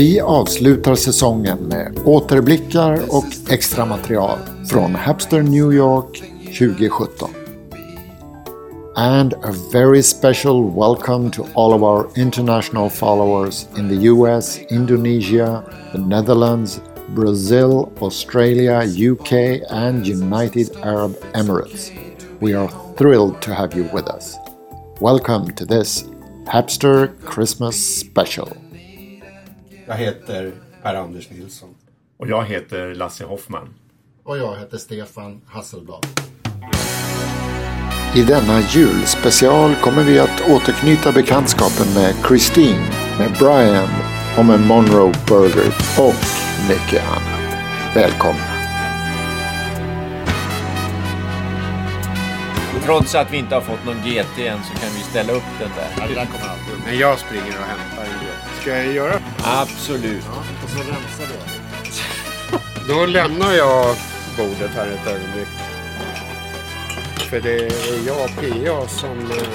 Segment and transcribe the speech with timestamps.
[0.00, 4.38] Vi avslutar säsongen med återblickar och extra material
[4.70, 6.22] från Hapster New York
[6.58, 7.30] 2017.
[8.96, 15.62] And a very special welcome to all of our international followers in the US, Indonesia,
[15.92, 16.80] the Netherlands,
[17.14, 19.32] Brazil, Australia, UK,
[19.70, 21.90] and United Arab Emirates.
[22.40, 24.49] We are thrilled to have you with us.
[25.02, 26.04] Welcome to this
[26.46, 28.48] Hapster Christmas Special.
[29.86, 31.68] Jag heter Per-Anders Nilsson.
[32.18, 33.74] Och jag heter Lasse Hoffman.
[34.24, 36.06] Och jag heter Stefan Hasselblad.
[38.16, 43.88] I denna julspecial kommer vi att återknyta bekantskapen med Christine, med Brian
[44.38, 46.14] och med Monroe Burger och
[46.68, 47.56] mycket annat.
[47.94, 48.49] Välkomna!
[52.84, 55.70] Trots att vi inte har fått någon GT än så kan vi ställa upp den
[55.76, 55.88] där.
[55.98, 56.78] Ja, det där kommer aldrig.
[56.86, 58.36] Men jag springer och hämtar en grej.
[58.60, 59.20] Ska jag göra?
[59.44, 60.24] Absolut.
[60.26, 61.26] Ja, och så rensar
[62.86, 62.94] du.
[62.94, 63.96] Då lämnar jag
[64.36, 65.48] bordet här ett ögonblick.
[67.30, 69.48] För det är jag och PA som eh,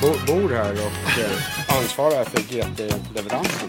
[0.00, 3.68] bo- bor här och eh, ansvarar för GT-leveransen.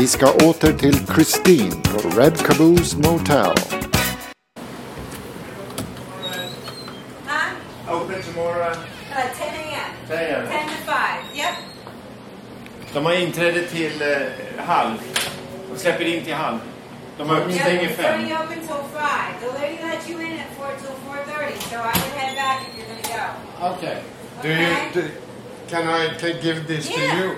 [0.00, 3.54] Vi ska åter till Christine på Red Caboose Motel.
[7.26, 7.94] Huh?
[7.94, 8.70] Open tomorrow.
[8.70, 8.76] Uh,
[9.38, 9.90] 10 a.m.
[10.08, 10.46] 10 a.m..
[10.50, 11.36] 10 to 5.
[11.36, 11.54] Yep.
[12.92, 14.94] De har inträde till eh, halv.
[15.72, 16.58] De släpper in till halv.
[17.18, 18.20] De har Yep, stänger fem.
[18.20, 18.74] only open till 5.
[19.40, 22.78] The lady let you in at 4 till 4.30, so I would head back if
[22.78, 23.08] you're to
[23.60, 23.74] go.
[23.76, 23.98] Okay.
[24.42, 25.02] Do you, do,
[25.70, 27.20] can I take, give this to Yeah.
[27.22, 27.30] you?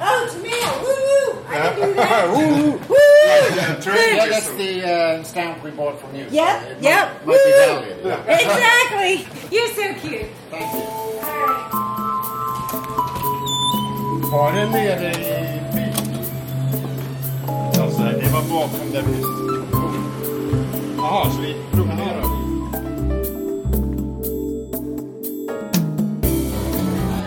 [0.00, 0.36] Oh, tomato!
[0.36, 0.37] Woo woo!
[1.62, 2.28] I can do that.
[2.28, 2.72] Woo!
[2.88, 2.96] Woo!
[3.24, 6.26] Yeah, that's the uh, stamp we bought from you.
[6.30, 7.66] Yep, It yep, Might, might be woo!
[7.66, 7.96] valued.
[8.04, 8.24] Yeah.
[8.38, 9.14] Exactly.
[9.50, 10.30] You're so cute.
[10.50, 10.80] Thank you.
[10.80, 11.72] All right.
[14.32, 15.92] Har den nere i bil?
[17.82, 19.22] Alltså, det var bakom där vi...
[20.98, 22.24] Jaha, så vi promenerar?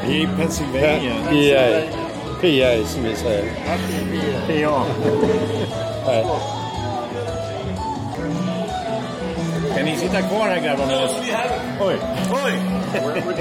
[0.10, 1.14] I Pennsylvania.
[1.30, 2.01] PA.
[2.42, 3.44] PA som vi säger.
[4.48, 4.84] PA.
[6.08, 6.26] Nej.
[9.76, 10.86] Kan ni sitta kvar här grabbar?
[10.86, 11.10] medan-
[11.82, 11.96] Oj.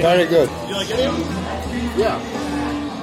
[0.01, 0.49] Very good.
[1.99, 2.15] Yeah.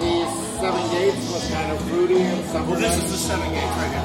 [0.01, 0.27] The
[0.61, 2.71] seven gates was kind of fruity and something.
[2.71, 4.03] Well, this is the seven gates right here.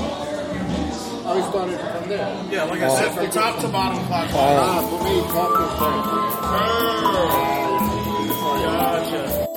[0.00, 1.26] Oh.
[1.26, 2.28] oh, we started from there.
[2.52, 4.34] Yeah, like I said, from top to bottom clockwise.
[4.34, 6.80] Ah, for me, top was
[8.62, 9.49] Gotcha.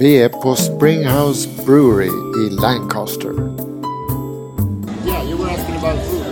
[0.00, 2.10] Vi är på Springhouse Brewery
[2.46, 3.32] i Lancaster.
[5.06, 6.26] Yeah, you were asking about food.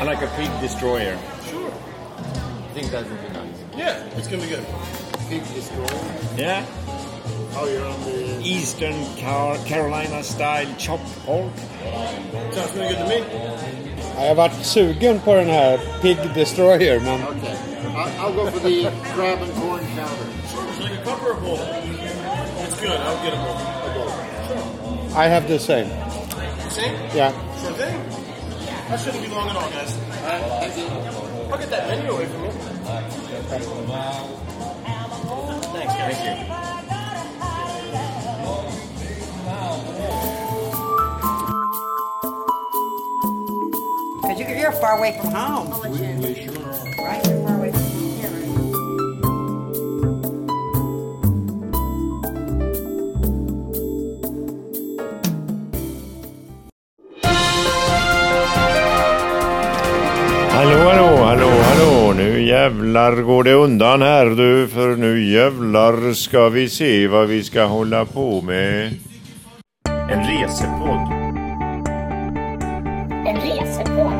[0.00, 1.18] I like a pig destroyer.
[1.50, 1.70] Sure.
[2.70, 3.78] I think that would be nice.
[3.78, 4.64] Yeah, it's gonna be good.
[5.28, 5.88] Pig destroyer.
[6.38, 6.64] Yeah.
[7.56, 8.40] Oh, you're on the...
[8.42, 11.52] Eastern Car Carolina style chopped pork.
[12.52, 13.22] Sounds really good to me.
[14.16, 17.73] Jag har varit sugen på den här Pig Destroyer men Okay.
[17.94, 20.24] I'll, I'll go for the crab and corn chowder.
[20.24, 21.58] Would you like a cup or a bowl?
[21.60, 22.90] It's good.
[22.90, 23.56] I'll get a bowl.
[25.16, 25.88] I have the same.
[26.70, 26.94] Same?
[27.14, 27.32] Yeah.
[27.62, 27.96] Sure thing.
[28.88, 29.96] That shouldn't be long at all, guys.
[31.50, 32.50] I'll get that menu away from you.
[35.72, 36.16] Thanks, guys.
[36.16, 36.54] Thank you.
[44.20, 46.33] Because you're, you're far away from home.
[62.94, 67.64] Jävlar går det undan här du, för nu jävlar ska vi se vad vi ska
[67.64, 68.92] hålla på med.
[69.88, 71.12] En resepodd.
[73.26, 74.12] En resepodd.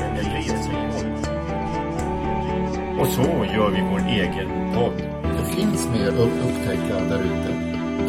[0.00, 1.06] En resepodd.
[3.00, 5.02] Och så gör vi vår egen podd.
[5.22, 7.54] Det finns mer att upptäcka där ute.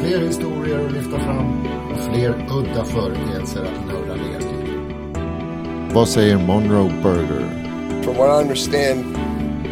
[0.01, 4.73] Fler historier att lyfta fram och fler udda företeelser att nörda ner i.
[5.93, 7.62] Vad säger Monroe Burger?
[8.03, 9.15] From what I understand,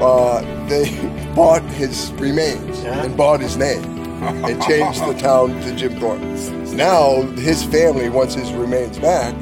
[0.01, 0.85] uh, they
[1.35, 3.83] bought his remains and bought his name
[4.23, 6.21] and changed the town to Jim Thorpe.
[6.73, 9.33] Now his family wants his remains back,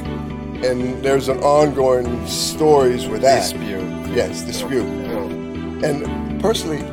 [0.63, 4.15] and there's an ongoing stories with that Dispute.
[4.15, 4.88] Yes, dispute.
[5.83, 6.83] And personally,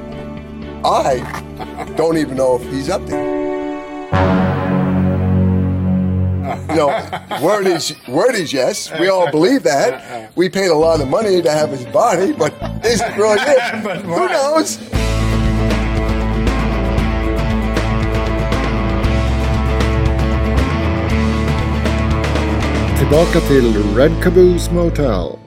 [0.84, 1.18] I
[1.96, 3.45] don't even know if he's up there.
[6.76, 6.88] Know,
[7.42, 8.90] word is word is yes.
[9.00, 10.36] We all believe that.
[10.36, 12.52] We paid a lot of money to have his body, but
[12.84, 14.02] is it really it?
[14.04, 14.78] Who knows?
[22.98, 25.38] Tillbaka till Red Caboose Motel.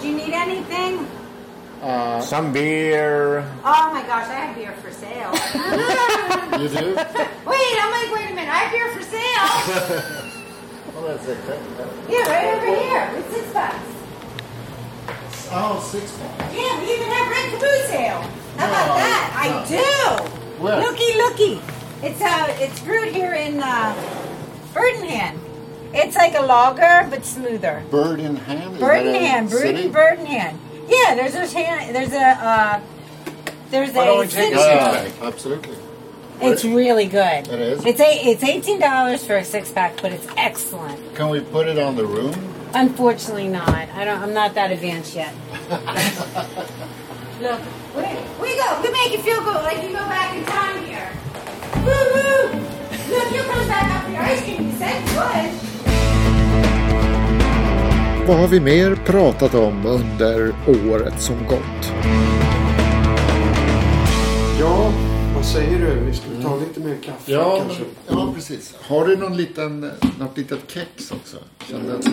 [0.00, 1.06] Do you need anything?
[2.28, 3.40] Some beer.
[3.64, 5.32] Oh my gosh, I have beer for sale.
[6.60, 6.94] You do?
[6.94, 10.34] wait, I'm like, wait a minute, I have beer for sale.
[10.94, 11.38] Oh, that's it.
[12.10, 13.10] Yeah, right over here.
[13.14, 13.76] It's six bucks.
[15.52, 16.54] Oh, six months.
[16.54, 18.20] Yeah, we even have red caboose ale.
[18.58, 19.32] How about that?
[19.38, 20.62] I do.
[20.62, 20.80] Where?
[20.80, 21.62] Looky, looky.
[22.02, 23.94] It's uh, it's brewed here in uh,
[24.74, 25.38] Bird-in-Hand.
[25.94, 27.84] It's like a lager but smoother.
[27.92, 28.74] Bird in hand?
[28.74, 29.82] Is that a Bird-in-Hand, brewed city?
[29.84, 30.58] in Bird-in-Hand.
[30.88, 32.80] Yeah, there's a tan- there's a uh,
[33.70, 35.76] there's Why don't a we take a city- six Yeah, absolutely.
[36.40, 37.48] It's really good.
[37.48, 37.84] It is?
[37.84, 41.14] It's a, it's eighteen dollars for a six pack, but it's excellent.
[41.16, 42.32] Can we put it on the room?
[42.74, 43.68] Unfortunately, not.
[43.68, 44.20] I don't.
[44.22, 45.34] I'm not that advanced yet.
[47.40, 47.60] Look,
[47.96, 48.02] we,
[48.40, 48.80] we go.
[48.82, 51.10] We make you feel good, like you go back in time here.
[51.84, 52.60] Woo woo!
[53.14, 54.66] Look, you come back up your ice cream.
[54.70, 55.77] You said you would.
[58.28, 61.92] Vad har vi mer pratat om under året som gått?
[64.60, 64.92] Ja,
[65.34, 66.00] vad säger du?
[66.00, 67.84] Vi skulle ta lite mer kaffe Ja, kanske.
[68.06, 68.74] ja, precis.
[68.80, 71.36] Har du någon liten, något litet kex också?
[71.70, 72.10] Kände att du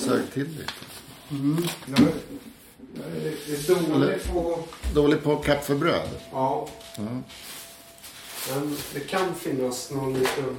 [0.00, 0.72] sög till lite.
[1.86, 2.12] Jag är,
[3.68, 4.58] jag är dålig på...
[4.94, 6.08] Dålig på kaffebröd?
[6.32, 6.68] Ja.
[8.50, 10.56] Men det kan finnas någon liten...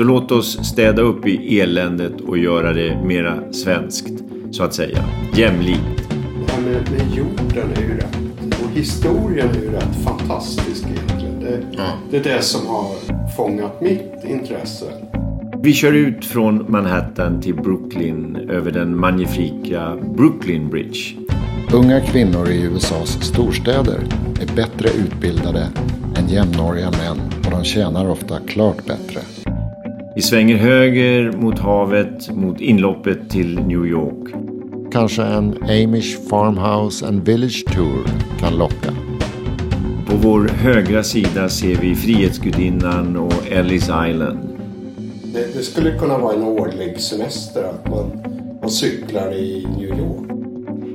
[0.00, 4.12] Så låt oss städa upp i eländet och göra det mera svenskt,
[4.50, 5.04] så att säga.
[5.34, 5.80] Jämlikt.
[6.46, 8.16] Det här med, med jorden är ju rätt.
[8.64, 11.40] Och historien är ju rätt fantastisk egentligen.
[11.40, 11.84] Det, Ja.
[12.10, 12.86] det är det som har
[13.36, 14.84] fångat mitt intresse.
[15.62, 20.98] Vi kör ut från Manhattan till Brooklyn över den magnifika Brooklyn Bridge.
[21.72, 24.00] Unga kvinnor i USAs storstäder
[24.42, 25.66] är bättre utbildade
[26.16, 29.20] än jämnåriga män och de tjänar ofta klart bättre.
[30.20, 34.34] Vi svänger höger mot havet, mot inloppet till New York.
[34.92, 38.04] Kanske en Amish Farmhouse and Village Tour
[38.40, 38.92] kan locka.
[40.06, 44.38] På vår högra sida ser vi Frihetsgudinnan och Ellis Island.
[45.22, 48.10] Det, det skulle kunna vara en årlig semester att man,
[48.60, 50.30] man cyklar i New York.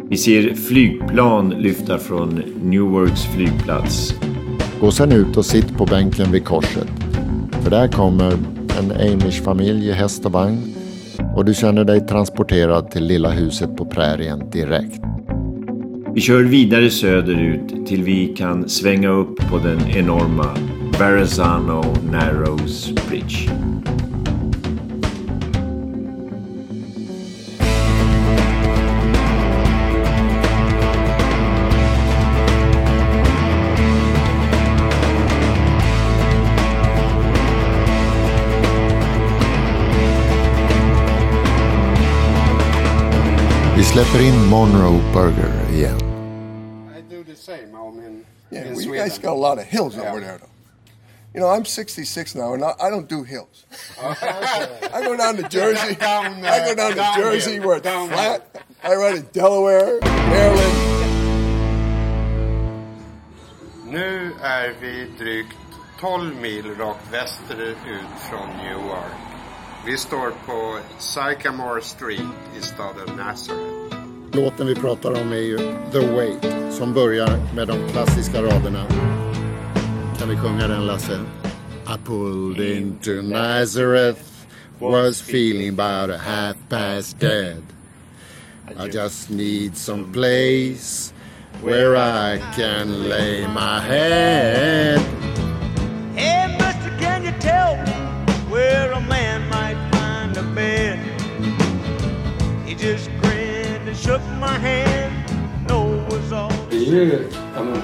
[0.09, 4.13] Vi ser flygplan lyfta från Newarks flygplats.
[4.81, 6.87] Gå sen ut och sitt på bänken vid korset.
[7.63, 10.75] För där kommer en Amish-familj i häst och vagn
[11.35, 15.01] och du känner dig transporterad till lilla huset på prärien direkt.
[16.13, 20.57] Vi kör vidare söderut till vi kan svänga upp på den enorma
[20.99, 23.51] Verrazano Narrows Bridge.
[43.95, 45.95] Släpper in Monroe Burger igen.
[46.97, 47.73] I do the same.
[47.75, 50.11] I'm in, Yeah, in well, you guys got a lot of hills Yeah.
[50.11, 50.49] over there, though.
[51.33, 53.65] You know, I'm 66 now, and I, I don't do hills.
[54.01, 55.95] I go down to Jersey.
[55.95, 57.23] Down, uh, I go down to downhill.
[57.31, 58.17] Jersey where it's Downhill.
[58.17, 58.63] flat.
[58.83, 60.75] I ride in Delaware, Maryland.
[63.87, 65.55] Nu är vi drygt
[66.01, 67.77] 12 mil rakt västerut
[68.29, 69.15] från Newark.
[69.85, 72.21] Vi står på Sycamore Street
[72.57, 73.74] i staden Nazareth.
[74.35, 75.57] Låten vi pratar om är ju
[75.91, 78.85] The Weight som börjar med de klassiska raderna.
[80.19, 81.19] Kan vi sjunga den Lasse?
[81.87, 84.21] I pulled into Nazareth
[84.79, 87.63] was feeling about a half past dead
[88.79, 91.13] I just need some place
[91.63, 94.84] where I can lay my head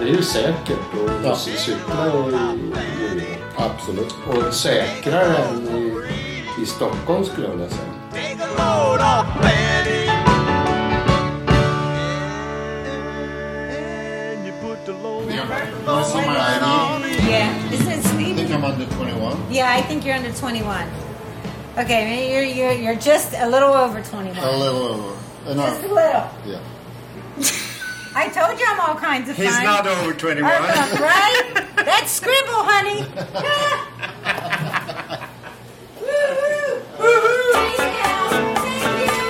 [0.01, 0.79] det är ju säkert
[1.25, 3.39] att cykla i New York.
[3.57, 4.15] Absolut.
[4.27, 6.03] Och säkrare än i,
[6.63, 7.81] i Stockholm skulle jag vilja säga.
[17.29, 17.73] Yeah.
[17.73, 18.35] Isn't it I sweet?
[18.35, 19.37] think I'm under 21.
[19.51, 20.89] Yeah, I think you're under 21.
[21.77, 24.37] Okay, you're you're you're just a little over 21.
[24.37, 25.17] A little over.
[25.45, 25.67] Uh, no.
[25.67, 26.29] Just a little.
[26.45, 27.67] Yeah.
[28.13, 29.63] I told you I'm all kinds of He's fun.
[29.63, 30.43] not over 21.
[30.43, 31.51] right?
[31.77, 33.03] That's scribble, honey.
[36.01, 36.81] Woo-hoo.
[36.99, 37.53] Woo-hoo.
[37.53, 39.21] Thank you.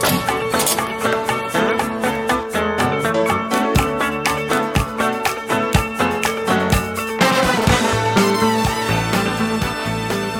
[0.00, 0.40] Thank you.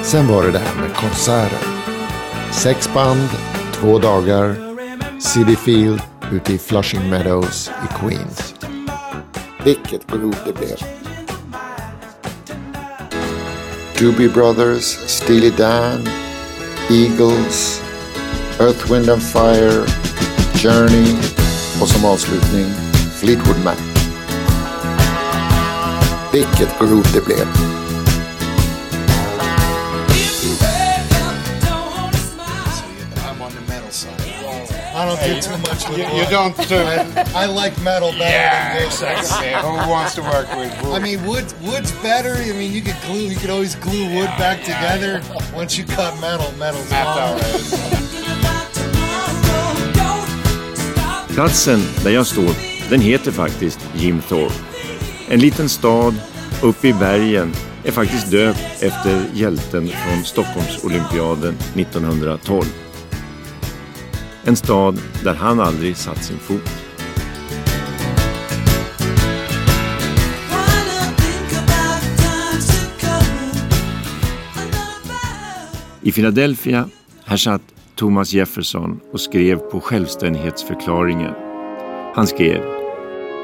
[0.02, 1.58] Sen var det det här med konserter.
[2.52, 3.28] Sex band,
[3.72, 4.69] två dagar,
[5.20, 6.00] Citi Field
[6.32, 8.54] ute i Flushing Meadows i Queens.
[9.64, 10.76] Vilket groove det blev.
[13.98, 16.08] Doobie Brothers, Steely Dan,
[16.90, 17.82] Eagles,
[18.60, 19.86] Earth, Wind and Fire,
[20.54, 21.16] Journey
[21.82, 22.66] och som avslutning
[23.20, 23.76] Fleetwood Mac.
[26.32, 27.79] Vilket groove det blev.
[33.66, 34.20] The metal side.
[34.94, 36.16] I don't do too much with You, wood.
[36.16, 37.34] you don't do it.
[37.34, 38.86] I like metal better Yeah, than wood.
[38.92, 39.52] exactly.
[39.62, 40.94] Who wants to work with wood?
[40.94, 42.34] I mean, wood wood's better.
[42.36, 43.28] I mean, you could glue.
[43.32, 45.22] You could always glue wood back together.
[45.54, 47.40] Once you cut metal, metal's Metal, gone.
[51.34, 52.54] Platsen där jag står,
[52.90, 54.54] den heter faktiskt Jim Thorpe.
[55.28, 56.14] En liten stad
[56.62, 57.52] uppe i bergen
[57.84, 62.64] är faktiskt döpt efter hjälten från Stockholmsolympiaden 1912.
[64.44, 66.70] En stad där han aldrig satt sin fot.
[76.02, 76.88] I Philadelphia
[77.24, 77.62] här satt
[77.94, 81.34] Thomas Jefferson och skrev på självständighetsförklaringen.
[82.14, 82.80] Han skrev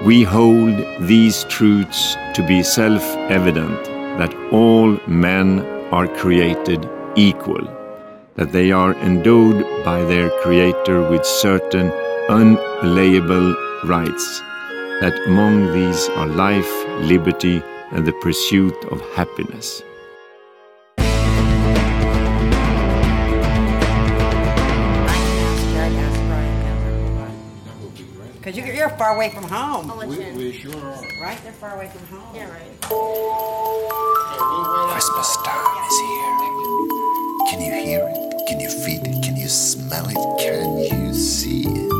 [0.04, 0.76] We hold
[1.08, 3.84] these truths to be self-evident
[4.18, 5.60] that all men
[5.90, 7.66] are created equal,
[8.36, 11.92] that they are endowed by their creator with certain
[12.28, 14.40] unalienable rights,
[15.00, 17.62] that among these are life, liberty
[17.92, 19.84] and the pursuit of happiness.
[28.34, 29.88] Because you're, you're far away from home.
[29.88, 30.52] I'll let you in.
[30.52, 31.00] sure are.
[31.22, 31.38] Right?
[31.44, 32.34] They're far away from home.
[32.34, 32.80] Yeah, right.
[34.90, 36.32] Christmas time is here.
[37.50, 38.25] Can you hear it?
[39.46, 40.16] You smell it?
[40.40, 41.92] Can you see it?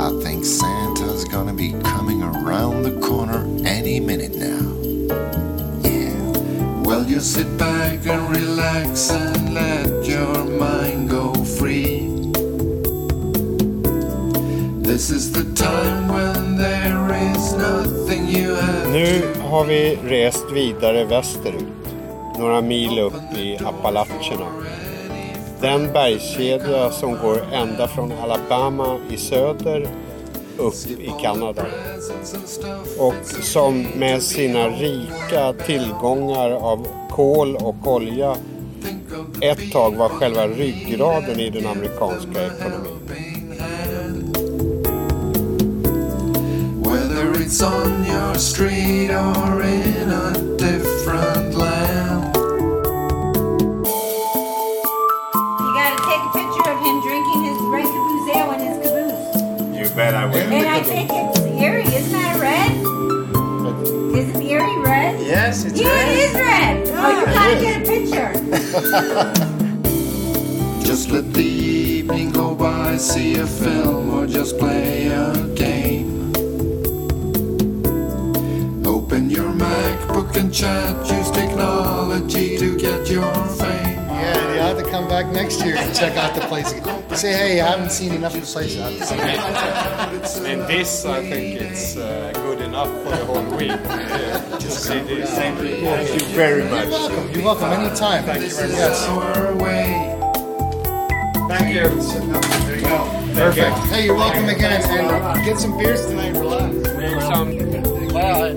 [0.00, 4.64] I think Santa's gonna be coming around the corner any minute now.
[5.84, 6.16] Yeah.
[6.82, 12.08] Well, you sit back and relax and let your mind go free.
[14.80, 17.04] This is the time when there
[17.34, 18.88] is nothing you have.
[18.88, 21.66] Nu har vi rest vidare västerut.
[22.38, 24.69] Några mil upp i Appalacherna.
[25.60, 29.88] Den bergskedja som går ända från Alabama i söder
[30.56, 31.66] upp i Kanada.
[32.98, 38.36] Och som med sina rika tillgångar av kol och olja
[39.40, 42.96] ett tag var själva ryggraden i den amerikanska ekonomin.
[46.84, 50.39] Whether it's on your street or in a
[65.50, 66.88] Yes, it's yeah, it is red.
[66.94, 68.30] Oh, you gotta get a picture.
[70.86, 76.30] Just let the evening go by, see a film or just play a game.
[78.86, 83.98] Open your MacBook and chat, use technology to get your fame.
[84.06, 86.70] Yeah, you have to come back next year and check out the place.
[86.70, 87.16] Again.
[87.16, 88.78] Say, hey, I haven't seen enough of the place.
[88.78, 90.52] I have to see.
[90.52, 95.30] And this, I think it's uh, good enough for the whole week see this.
[95.34, 96.88] Thank you very much.
[96.88, 97.30] You're welcome.
[97.32, 98.24] You're welcome anytime.
[98.24, 98.78] Thank you very much.
[98.78, 99.08] Yes.
[99.08, 100.16] Our way.
[101.48, 101.88] Thank you.
[102.66, 103.32] There you go.
[103.34, 103.76] Perfect.
[103.88, 104.82] Hey, you're welcome again.
[104.82, 106.36] And get some beers tonight.
[106.36, 106.74] Relax.
[106.96, 108.08] Make some.
[108.08, 108.50] Bye.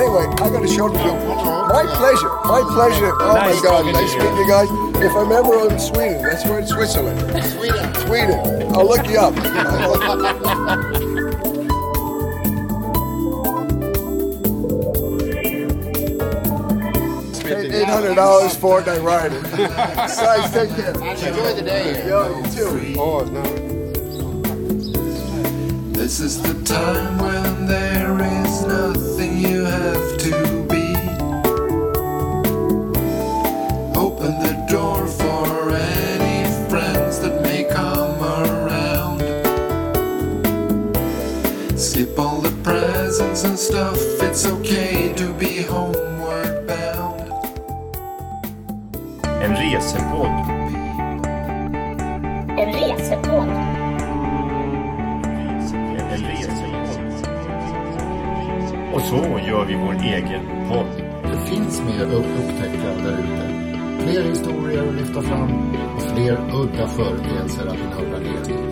[0.00, 1.12] Anyway, I got a show to do.
[1.70, 2.28] My pleasure.
[2.44, 3.12] My pleasure.
[3.20, 4.89] Oh Nice my God, nice meeting you guys.
[5.02, 6.22] If I'm ever on in Sweden.
[6.22, 7.18] That's right, Switzerland.
[7.52, 7.94] Sweden.
[7.94, 8.38] Sweden.
[8.74, 9.34] I'll look you up.
[17.72, 19.42] Eight hundred dollars fortnight riding.
[19.42, 20.92] Guys, take care.
[20.92, 22.06] Enjoy the day.
[22.06, 22.94] Yo, you too.
[22.98, 23.42] Oh, no.
[25.92, 27.49] This is the time when
[43.70, 47.20] stuff, it's okay to be homeward bound.
[49.44, 50.34] En resepodd.
[52.60, 53.48] En resepodd.
[55.98, 56.88] En resepodd.
[58.94, 60.92] Och så gör vi vår egen podd.
[61.22, 63.46] Det finns mer att upptäcka där ute.
[64.02, 68.69] Fler historier att lyfta fram och fler udda företeelser att nörda ner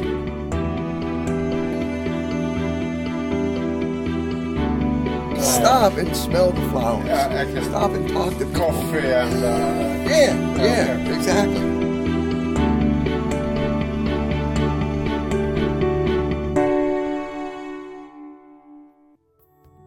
[5.60, 7.06] Stop and smell the flowers.
[7.06, 8.52] Yeah, I can Stop and talk to people.
[8.54, 11.64] coffee and uh, Yeah, yeah, exactly.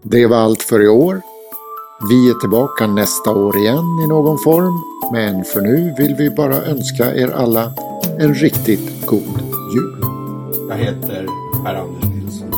[0.03, 1.21] Det var allt för i år.
[2.09, 4.81] Vi är tillbaka nästa år igen i någon form.
[5.11, 7.73] Men för nu vill vi bara önska er alla
[8.19, 9.41] en riktigt god
[9.75, 10.03] jul.
[10.69, 11.27] jag heter
[11.63, 12.51] Per-Anders Nilsson.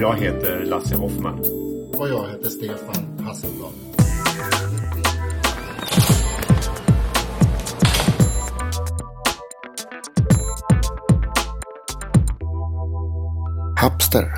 [0.00, 1.61] Jag heter Lasse Hoffman.
[2.02, 3.72] Och jag heter Stefan Hasselblad.
[13.80, 14.32] Hapster.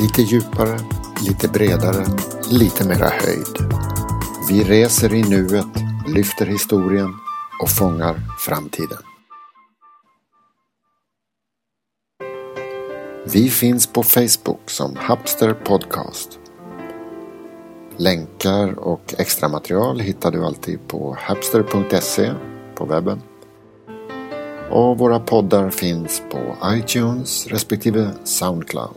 [0.00, 0.78] Lite djupare,
[1.28, 2.06] lite bredare,
[2.50, 3.72] lite mera höjd.
[4.48, 5.66] Vi reser i nuet,
[6.06, 7.14] lyfter historien
[7.62, 9.02] och fångar framtiden.
[13.32, 16.41] Vi finns på Facebook som Hapster Podcast.
[17.96, 22.32] Länkar och extra material hittar du alltid på hapster.se
[22.74, 23.22] på webben.
[24.70, 28.96] Och våra poddar finns på iTunes respektive Soundcloud.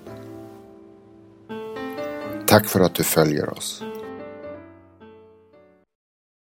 [2.47, 3.84] Tack för att du följer oss.